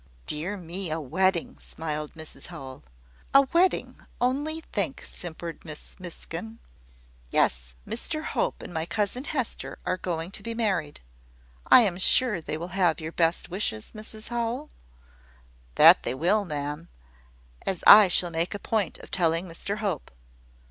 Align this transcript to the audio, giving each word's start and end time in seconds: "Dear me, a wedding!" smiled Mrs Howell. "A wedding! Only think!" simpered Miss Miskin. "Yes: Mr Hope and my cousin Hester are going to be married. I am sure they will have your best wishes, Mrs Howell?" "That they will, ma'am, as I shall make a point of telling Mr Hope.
"Dear 0.25 0.57
me, 0.57 0.89
a 0.89 0.99
wedding!" 0.99 1.59
smiled 1.61 2.15
Mrs 2.15 2.47
Howell. 2.47 2.83
"A 3.35 3.41
wedding! 3.53 3.99
Only 4.19 4.61
think!" 4.61 5.03
simpered 5.05 5.63
Miss 5.63 5.99
Miskin. 5.99 6.57
"Yes: 7.29 7.75
Mr 7.87 8.23
Hope 8.23 8.63
and 8.63 8.73
my 8.73 8.87
cousin 8.87 9.25
Hester 9.25 9.77
are 9.85 9.97
going 9.97 10.31
to 10.31 10.41
be 10.41 10.55
married. 10.55 11.01
I 11.67 11.81
am 11.81 11.99
sure 11.99 12.41
they 12.41 12.57
will 12.57 12.69
have 12.69 12.99
your 12.99 13.11
best 13.11 13.49
wishes, 13.49 13.91
Mrs 13.91 14.29
Howell?" 14.29 14.71
"That 15.75 16.01
they 16.01 16.15
will, 16.15 16.45
ma'am, 16.45 16.89
as 17.67 17.83
I 17.85 18.07
shall 18.07 18.31
make 18.31 18.55
a 18.55 18.57
point 18.57 18.97
of 18.97 19.11
telling 19.11 19.47
Mr 19.47 19.77
Hope. 19.77 20.09